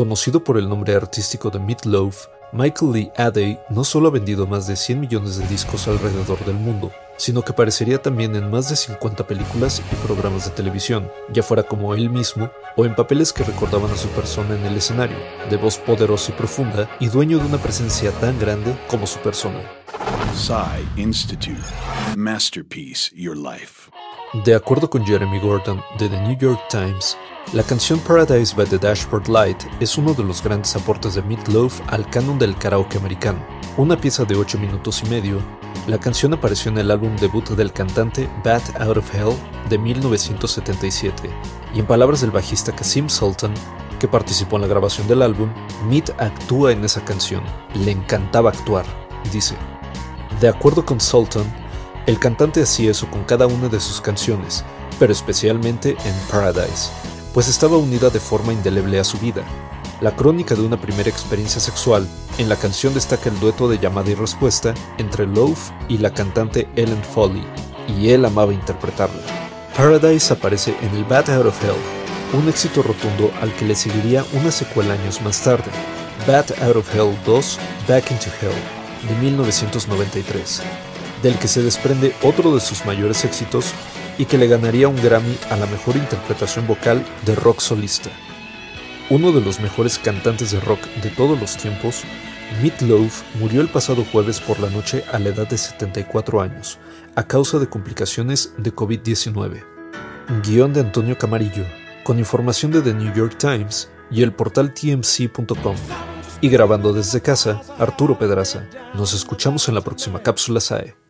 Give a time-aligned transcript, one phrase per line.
[0.00, 4.46] Conocido por el nombre artístico de Meat Loaf, Michael Lee Adey no solo ha vendido
[4.46, 8.70] más de 100 millones de discos alrededor del mundo, sino que aparecería también en más
[8.70, 13.34] de 50 películas y programas de televisión, ya fuera como él mismo o en papeles
[13.34, 15.18] que recordaban a su persona en el escenario,
[15.50, 19.60] de voz poderosa y profunda y dueño de una presencia tan grande como su persona.
[20.96, 21.60] Institute.
[22.16, 23.90] Masterpiece Your Life.
[24.32, 27.18] De acuerdo con Jeremy Gordon de The New York Times,
[27.52, 31.48] la canción Paradise by the Dashboard Light es uno de los grandes aportes de Meat
[31.48, 33.44] Loaf al canon del karaoke americano.
[33.76, 35.40] Una pieza de 8 minutos y medio,
[35.88, 39.34] la canción apareció en el álbum debut del cantante Bat Out of Hell
[39.68, 41.28] de 1977,
[41.74, 43.52] y en palabras del bajista Kasim Sultan,
[43.98, 45.50] que participó en la grabación del álbum,
[45.88, 47.42] Meat actúa en esa canción,
[47.74, 48.84] le encantaba actuar,
[49.32, 49.56] dice.
[50.40, 51.52] De acuerdo con Sultan,
[52.10, 54.64] el cantante hacía eso con cada una de sus canciones,
[54.98, 56.90] pero especialmente en Paradise,
[57.32, 59.44] pues estaba unida de forma indeleble a su vida.
[60.00, 64.10] La crónica de una primera experiencia sexual, en la canción destaca el dueto de llamada
[64.10, 67.46] y respuesta entre Loaf y la cantante Ellen Foley,
[67.86, 69.22] y él amaba interpretarla.
[69.76, 74.24] Paradise aparece en el Bad Out of Hell, un éxito rotundo al que le seguiría
[74.32, 75.70] una secuela años más tarde,
[76.26, 80.60] Bad Out of Hell 2 Back into Hell, de 1993
[81.22, 83.72] del que se desprende otro de sus mayores éxitos
[84.18, 88.10] y que le ganaría un Grammy a la mejor interpretación vocal de rock solista.
[89.08, 92.02] Uno de los mejores cantantes de rock de todos los tiempos,
[92.62, 96.78] Meat Loaf murió el pasado jueves por la noche a la edad de 74 años,
[97.16, 99.64] a causa de complicaciones de COVID-19.
[100.44, 101.64] Guión de Antonio Camarillo,
[102.04, 105.76] con información de The New York Times y el portal tmc.com.
[106.40, 108.66] Y grabando desde casa, Arturo Pedraza.
[108.94, 111.09] Nos escuchamos en la próxima cápsula SAE.